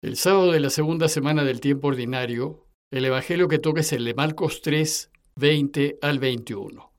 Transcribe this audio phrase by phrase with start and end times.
[0.00, 4.04] El sábado de la segunda semana del tiempo ordinario, el Evangelio que toca es el
[4.04, 6.92] de Marcos 3, 20 al 21.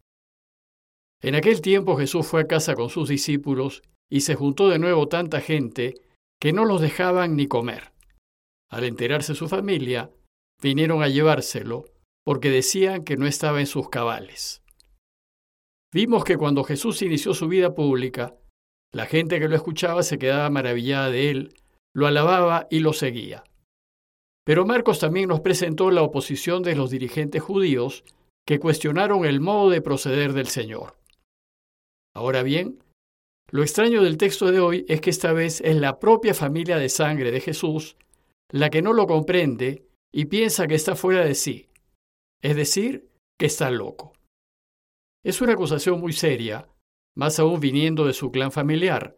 [1.21, 5.07] En aquel tiempo Jesús fue a casa con sus discípulos y se juntó de nuevo
[5.07, 5.93] tanta gente
[6.41, 7.93] que no los dejaban ni comer.
[8.70, 10.11] Al enterarse su familia,
[10.61, 11.86] vinieron a llevárselo
[12.25, 14.61] porque decían que no estaba en sus cabales.
[15.93, 18.36] Vimos que cuando Jesús inició su vida pública,
[18.93, 21.54] la gente que lo escuchaba se quedaba maravillada de él
[21.94, 23.44] lo alababa y lo seguía.
[24.46, 28.04] Pero Marcos también nos presentó la oposición de los dirigentes judíos
[28.47, 30.97] que cuestionaron el modo de proceder del Señor.
[32.16, 32.83] Ahora bien,
[33.52, 36.89] lo extraño del texto de hoy es que esta vez es la propia familia de
[36.89, 37.95] sangre de Jesús
[38.52, 41.69] la que no lo comprende y piensa que está fuera de sí,
[42.42, 44.14] es decir, que está loco.
[45.23, 46.67] Es una acusación muy seria,
[47.16, 49.16] más aún viniendo de su clan familiar,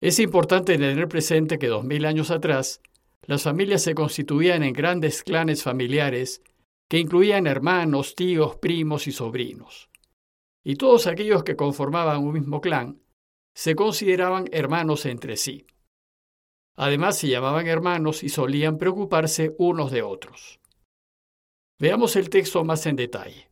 [0.00, 2.80] es importante tener presente que dos mil años atrás,
[3.22, 6.42] las familias se constituían en grandes clanes familiares
[6.88, 9.90] que incluían hermanos, tíos, primos y sobrinos.
[10.64, 13.02] Y todos aquellos que conformaban un mismo clan
[13.54, 15.66] se consideraban hermanos entre sí.
[16.76, 20.60] Además se llamaban hermanos y solían preocuparse unos de otros.
[21.80, 23.50] Veamos el texto más en detalle.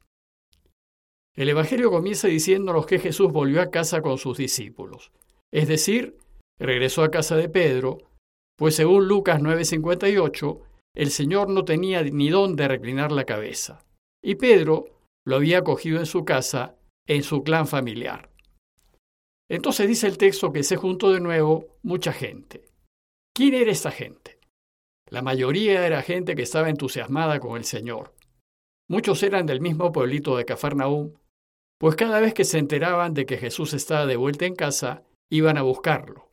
[1.34, 5.11] El Evangelio comienza diciéndonos que Jesús volvió a casa con sus discípulos,
[5.50, 6.17] es decir,
[6.58, 7.98] regresó a casa de Pedro,
[8.56, 10.62] pues según Lucas 9:58,
[10.94, 13.84] el Señor no tenía ni dónde reclinar la cabeza,
[14.22, 14.86] y Pedro
[15.27, 18.30] lo había acogido en su casa, en su clan familiar.
[19.48, 22.64] Entonces dice el texto que se juntó de nuevo mucha gente.
[23.34, 24.40] ¿Quién era esta gente?
[25.08, 28.14] La mayoría era gente que estaba entusiasmada con el Señor.
[28.88, 31.14] Muchos eran del mismo pueblito de Cafarnaúm,
[31.78, 35.58] pues cada vez que se enteraban de que Jesús estaba de vuelta en casa, iban
[35.58, 36.25] a buscarlo.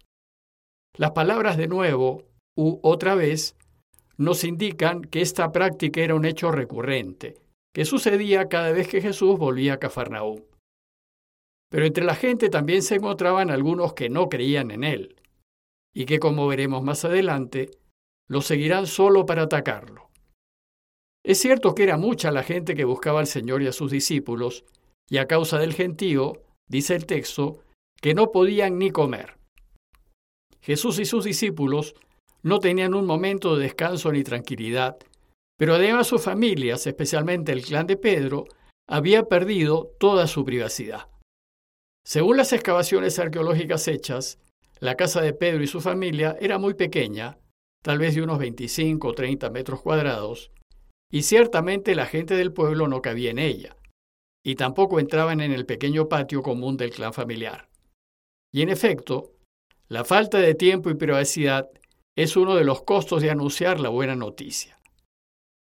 [0.96, 2.24] Las palabras de nuevo
[2.56, 3.56] u otra vez
[4.18, 7.36] nos indican que esta práctica era un hecho recurrente,
[7.74, 10.42] que sucedía cada vez que Jesús volvía a Cafarnaúm.
[11.72, 15.16] Pero entre la gente también se encontraban algunos que no creían en él,
[15.96, 17.72] y que, como veremos más adelante,
[18.30, 20.10] lo seguirán solo para atacarlo.
[21.26, 24.64] Es cierto que era mucha la gente que buscaba al Señor y a sus discípulos,
[25.10, 26.34] y a causa del gentío,
[26.68, 27.64] dice el texto,
[28.00, 29.38] que no podían ni comer.
[30.64, 31.94] Jesús y sus discípulos
[32.42, 34.98] no tenían un momento de descanso ni tranquilidad,
[35.58, 38.46] pero además sus familias, especialmente el clan de Pedro,
[38.88, 41.10] había perdido toda su privacidad.
[42.06, 44.40] Según las excavaciones arqueológicas hechas,
[44.80, 47.38] la casa de Pedro y su familia era muy pequeña,
[47.82, 50.52] tal vez de unos 25 o 30 metros cuadrados,
[51.12, 53.76] y ciertamente la gente del pueblo no cabía en ella,
[54.46, 57.70] y tampoco entraban en el pequeño patio común del clan familiar.
[58.54, 59.34] Y en efecto,
[59.88, 61.70] la falta de tiempo y privacidad
[62.16, 64.80] es uno de los costos de anunciar la buena noticia,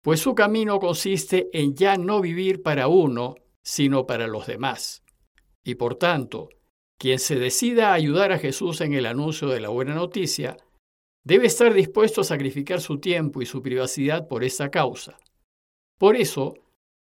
[0.02, 5.02] pues su camino consiste en ya no vivir para uno, sino para los demás.
[5.64, 6.48] Y por tanto,
[6.98, 10.56] quien se decida a ayudar a Jesús en el anuncio de la buena noticia,
[11.24, 15.18] debe estar dispuesto a sacrificar su tiempo y su privacidad por esta causa.
[15.98, 16.54] Por eso,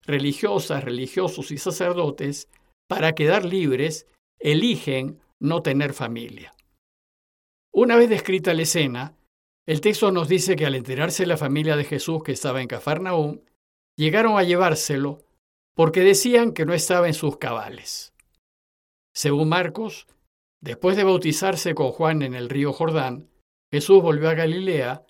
[0.06, 2.50] religiosas, religiosos y sacerdotes,
[2.88, 4.07] para quedar libres,
[4.40, 6.53] eligen no tener familia.
[7.72, 9.16] Una vez descrita la escena,
[9.68, 13.41] el texto nos dice que al enterarse la familia de Jesús que estaba en Cafarnaúm,
[13.96, 15.24] llegaron a llevárselo
[15.75, 18.13] porque decían que no estaba en sus cabales.
[19.13, 20.07] Según Marcos,
[20.62, 23.30] después de bautizarse con Juan en el río Jordán,
[23.72, 25.06] Jesús volvió a Galilea,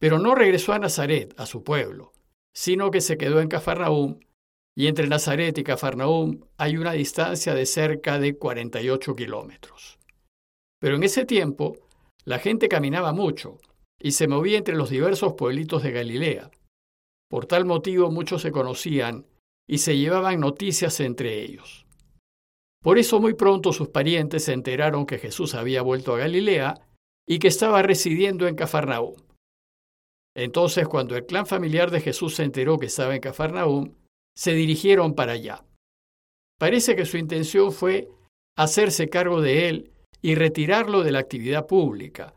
[0.00, 2.12] pero no regresó a Nazaret, a su pueblo,
[2.52, 4.18] sino que se quedó en Cafarnaúm,
[4.76, 9.98] y entre Nazaret y Cafarnaúm hay una distancia de cerca de 48 kilómetros.
[10.80, 11.76] Pero en ese tiempo,
[12.24, 13.58] la gente caminaba mucho
[14.00, 16.50] y se movía entre los diversos pueblitos de Galilea.
[17.28, 19.26] Por tal motivo muchos se conocían
[19.68, 21.86] y se llevaban noticias entre ellos.
[22.82, 26.86] Por eso muy pronto sus parientes se enteraron que Jesús había vuelto a Galilea
[27.28, 29.16] y que estaba residiendo en Cafarnaúm.
[30.34, 33.94] Entonces, cuando el clan familiar de Jesús se enteró que estaba en Cafarnaúm,
[34.34, 35.64] se dirigieron para allá.
[36.58, 38.08] Parece que su intención fue
[38.56, 42.34] hacerse cargo de él y retirarlo de la actividad pública,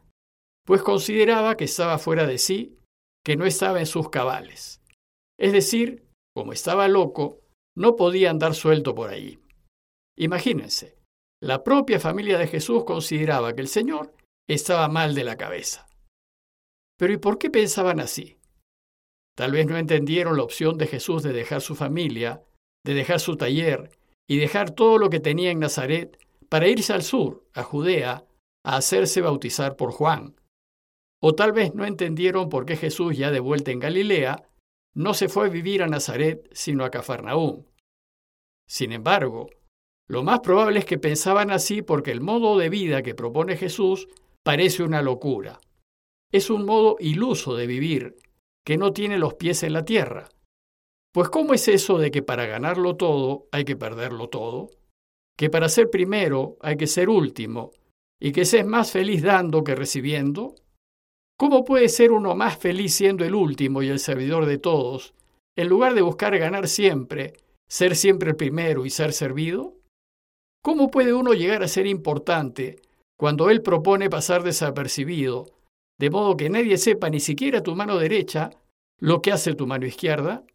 [0.65, 2.77] pues consideraba que estaba fuera de sí,
[3.23, 4.81] que no estaba en sus cabales.
[5.39, 7.39] Es decir, como estaba loco,
[7.75, 9.39] no podía andar suelto por allí.
[10.17, 10.97] Imagínense,
[11.41, 14.13] la propia familia de Jesús consideraba que el Señor
[14.47, 15.87] estaba mal de la cabeza.
[16.97, 18.37] Pero ¿y por qué pensaban así?
[19.35, 22.43] Tal vez no entendieron la opción de Jesús de dejar su familia,
[22.85, 23.89] de dejar su taller
[24.29, 26.17] y dejar todo lo que tenía en Nazaret
[26.53, 28.27] para irse al sur, a Judea,
[28.63, 30.35] a hacerse bautizar por Juan.
[31.19, 34.47] o tal vez no entendieron por qué Jesús, ya de vuelta en Galilea,
[34.93, 37.65] no se fue a vivir a Nazaret, sino a Cafarnaúm.
[38.67, 39.49] Sin embargo,
[40.07, 44.07] lo más probable es que pensaban así porque el modo de vida que propone Jesús
[44.43, 45.59] parece una locura.
[46.31, 48.15] Es un modo iluso de vivir,
[48.63, 50.29] que no tiene los pies en la tierra.
[51.13, 54.69] Pues ¿cómo es eso de que para ganarlo todo hay que perderlo todo?
[55.37, 57.71] Que para ser primero hay que ser último,
[58.19, 60.55] y que se es más feliz dando que recibiendo?
[61.37, 65.13] ¿Cómo puede ser uno más feliz siendo el último y el servidor de todos,
[65.57, 67.33] en lugar de buscar ganar siempre,
[67.67, 69.75] ser siempre el primero y ser servido?
[70.63, 72.81] ¿Cómo puede uno llegar a ser importante
[73.19, 75.47] cuando Él propone pasar desapercibido,
[75.99, 78.51] de modo que nadie sepa, ni siquiera tu mano derecha,
[78.99, 80.45] lo que hace tu mano izquierda?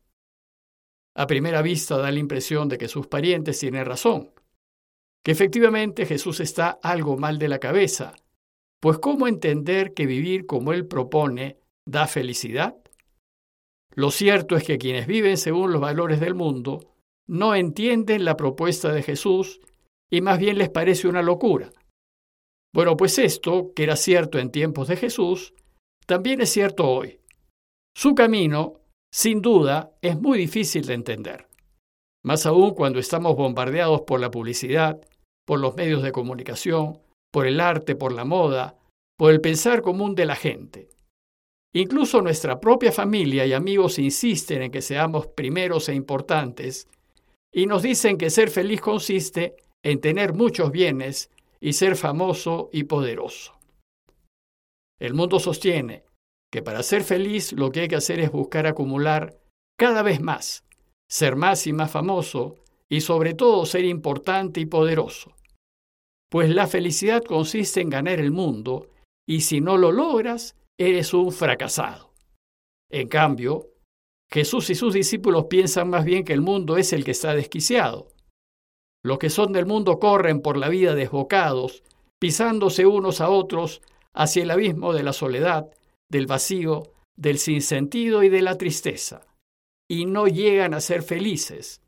[1.14, 4.30] A primera vista da la impresión de que sus parientes tienen razón,
[5.30, 8.14] efectivamente Jesús está algo mal de la cabeza,
[8.80, 12.76] pues ¿cómo entender que vivir como Él propone da felicidad?
[13.94, 16.94] Lo cierto es que quienes viven según los valores del mundo
[17.26, 19.60] no entienden la propuesta de Jesús
[20.10, 21.70] y más bien les parece una locura.
[22.72, 25.54] Bueno, pues esto, que era cierto en tiempos de Jesús,
[26.06, 27.20] también es cierto hoy.
[27.94, 28.80] Su camino,
[29.12, 31.48] sin duda, es muy difícil de entender,
[32.24, 35.00] más aún cuando estamos bombardeados por la publicidad,
[35.48, 36.98] por los medios de comunicación,
[37.32, 38.76] por el arte, por la moda,
[39.16, 40.90] por el pensar común de la gente.
[41.74, 46.86] Incluso nuestra propia familia y amigos insisten en que seamos primeros e importantes
[47.50, 51.30] y nos dicen que ser feliz consiste en tener muchos bienes
[51.60, 53.58] y ser famoso y poderoso.
[55.00, 56.04] El mundo sostiene
[56.52, 59.38] que para ser feliz lo que hay que hacer es buscar acumular
[59.78, 60.66] cada vez más,
[61.08, 62.56] ser más y más famoso
[62.90, 65.37] y sobre todo ser importante y poderoso
[66.30, 68.90] pues la felicidad consiste en ganar el mundo,
[69.26, 72.12] y si no lo logras, eres un fracasado.
[72.90, 73.68] En cambio,
[74.30, 78.08] Jesús y sus discípulos piensan más bien que el mundo es el que está desquiciado.
[79.04, 81.82] Los que son del mundo corren por la vida desbocados,
[82.20, 83.80] pisándose unos a otros
[84.14, 85.70] hacia el abismo de la soledad,
[86.10, 89.26] del vacío, del sinsentido y de la tristeza,
[89.90, 91.82] y no llegan a ser felices,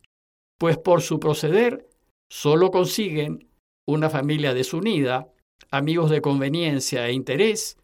[0.58, 1.88] pues por su proceder
[2.30, 3.49] solo consiguen
[3.86, 5.32] una familia desunida,
[5.70, 7.78] amigos de conveniencia e interés,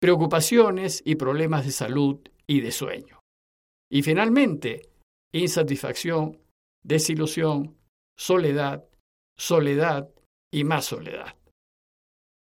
[0.00, 3.20] preocupaciones y problemas de salud y de sueño.
[3.90, 4.90] Y finalmente,
[5.32, 6.40] insatisfacción,
[6.82, 7.76] desilusión,
[8.18, 8.84] soledad,
[9.38, 10.08] soledad
[10.52, 11.36] y más soledad.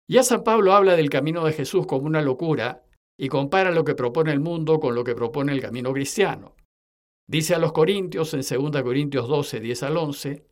[0.08, 2.82] Ya San Pablo habla del camino de Jesús como una locura
[3.19, 6.56] y compara lo que propone el mundo con lo que propone el camino cristiano.
[7.29, 10.46] Dice a los Corintios en 2 Corintios 12, 10 al 11,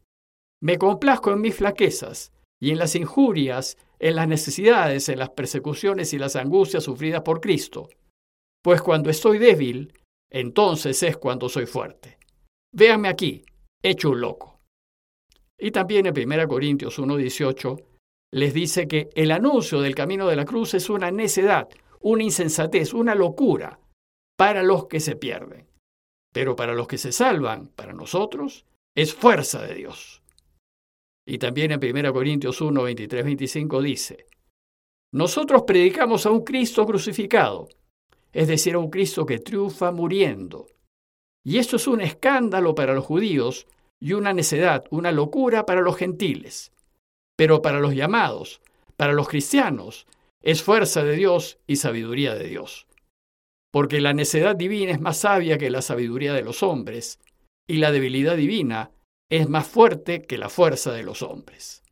[0.63, 6.13] Me complazco en mis flaquezas, y en las injurias, en las necesidades, en las persecuciones
[6.13, 7.89] y las angustias sufridas por Cristo.
[8.63, 9.93] Pues cuando estoy débil,
[10.31, 12.19] entonces es cuando soy fuerte.
[12.73, 13.45] Véanme aquí,
[13.83, 14.61] hecho un loco.
[15.59, 17.85] Y también en 1 Corintios 1.18
[18.33, 21.69] les dice que el anuncio del camino de la cruz es una necedad,
[22.01, 23.81] una insensatez, una locura
[24.37, 25.67] para los que se pierden.
[26.33, 30.18] Pero para los que se salvan, para nosotros, es fuerza de Dios.
[31.31, 34.27] Y también en 1 Corintios 1, 23, 25 dice,
[35.13, 37.69] nosotros predicamos a un Cristo crucificado,
[38.33, 40.69] es decir, a un Cristo que triunfa muriendo.
[41.45, 43.67] Y esto es un escándalo para los judíos
[44.01, 46.73] y una necedad, una locura para los gentiles.
[47.37, 48.63] Pero para los llamados,
[48.97, 50.07] para los cristianos,
[50.43, 52.87] es fuerza de Dios y sabiduría de Dios.
[53.71, 57.21] Porque la necedad divina es más sabia que la sabiduría de los hombres,
[57.67, 58.93] y la debilidad divina
[59.31, 61.83] es más fuerte que la fuerza de los hombres.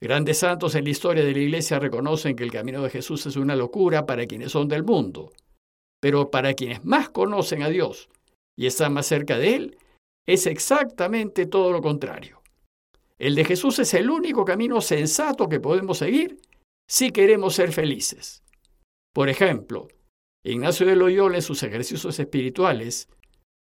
[0.00, 3.36] Grandes santos en la historia de la Iglesia reconocen que el camino de Jesús es
[3.36, 5.32] una locura para quienes son del mundo,
[6.00, 8.08] pero para quienes más conocen a Dios
[8.56, 9.78] y están más cerca de Él,
[10.26, 12.42] es exactamente todo lo contrario.
[13.18, 16.40] El de Jesús es el único camino sensato que podemos seguir
[16.88, 18.42] si queremos ser felices.
[19.14, 19.88] Por ejemplo,
[20.42, 23.08] Ignacio de Loyola en sus ejercicios espirituales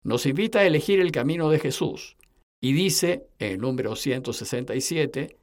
[0.05, 2.17] nos invita a elegir el camino de Jesús,
[2.63, 5.37] y dice, en el número 167,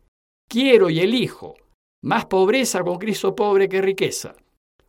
[0.48, 1.56] quiero y elijo
[2.02, 4.36] más pobreza con Cristo pobre que riqueza,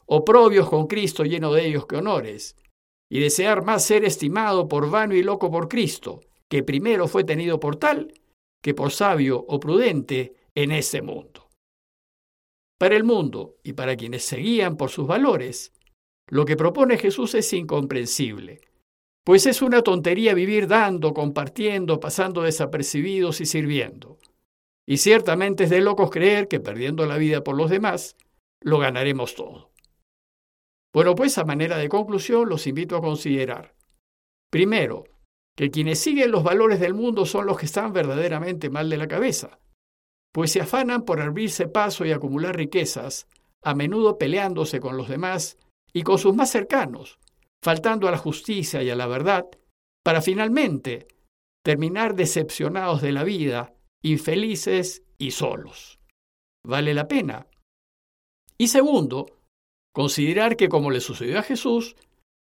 [0.07, 2.57] oprobios con Cristo lleno de ellos que honores,
[3.11, 7.59] y desear más ser estimado por vano y loco por Cristo, que primero fue tenido
[7.59, 8.15] por tal,
[8.63, 11.49] que por sabio o prudente en este mundo.
[12.79, 15.73] Para el mundo y para quienes seguían por sus valores,
[16.29, 18.61] lo que propone Jesús es incomprensible,
[19.31, 24.19] pues es una tontería vivir dando, compartiendo, pasando desapercibidos y sirviendo.
[24.89, 28.17] Y ciertamente es de locos creer que perdiendo la vida por los demás,
[28.61, 29.71] lo ganaremos todo.
[30.93, 33.77] Bueno, pues a manera de conclusión los invito a considerar,
[34.51, 35.05] primero,
[35.57, 39.07] que quienes siguen los valores del mundo son los que están verdaderamente mal de la
[39.07, 39.61] cabeza,
[40.33, 43.29] pues se afanan por abrirse paso y acumular riquezas,
[43.63, 45.57] a menudo peleándose con los demás
[45.93, 47.21] y con sus más cercanos,
[47.62, 49.47] faltando a la justicia y a la verdad,
[50.05, 51.09] para finalmente
[51.64, 55.99] terminar decepcionados de la vida, infelices y solos.
[56.64, 57.47] ¿Vale la pena?
[58.59, 59.26] Y segundo,
[59.95, 61.97] considerar que como le sucedió a Jesús,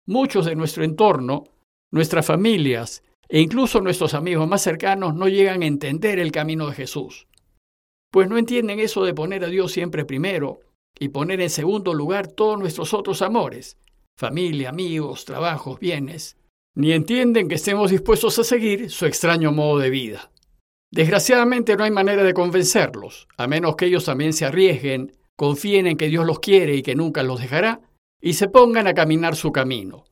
[0.05, 1.45] muchos de nuestro entorno,
[1.91, 6.75] nuestras familias e incluso nuestros amigos más cercanos no llegan a entender el camino de
[6.75, 7.27] Jesús,
[8.11, 10.59] pues no entienden eso de poner a Dios siempre primero
[10.97, 13.77] y poner en segundo lugar todos nuestros otros amores,
[14.17, 16.37] familia, amigos, trabajos, bienes,
[16.75, 20.31] ni entienden que estemos dispuestos a seguir su extraño modo de vida.
[20.91, 25.97] Desgraciadamente no hay manera de convencerlos, a menos que ellos también se arriesguen, confíen en
[25.97, 27.81] que Dios los quiere y que nunca los dejará,
[28.19, 30.05] y se pongan a caminar su camino.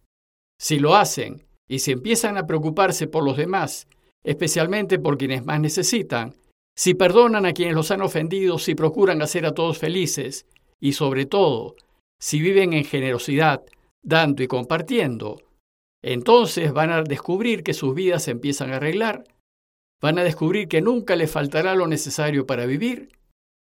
[0.59, 3.88] Si lo hacen y si empiezan a preocuparse por los demás,
[4.24, 6.35] especialmente por quienes más necesitan,
[6.75, 10.45] si perdonan a quienes los han ofendido, si procuran hacer a todos felices,
[10.79, 11.75] y sobre todo,
[12.19, 13.63] si viven en generosidad,
[14.05, 15.41] dando y compartiendo,
[16.03, 19.24] entonces van a descubrir que sus vidas se empiezan a arreglar,
[20.01, 23.09] van a descubrir que nunca les faltará lo necesario para vivir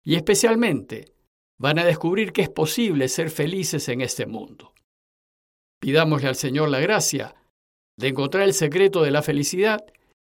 [0.03, 1.13] y especialmente
[1.57, 4.73] van a descubrir que es posible ser felices en este mundo.
[5.81, 7.35] Pidámosle al Señor la gracia
[7.97, 9.85] de encontrar el secreto de la felicidad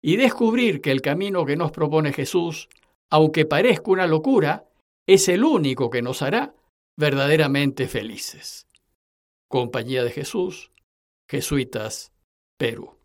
[0.04, 2.68] y descubrir que el camino que nos propone Jesús,
[3.10, 4.66] aunque parezca una locura,
[5.08, 6.54] es el único que nos hará
[6.98, 8.68] verdaderamente felices.
[9.54, 10.72] Compañía de Jesús,
[11.30, 12.12] Jesuitas,
[12.58, 12.98] Perú.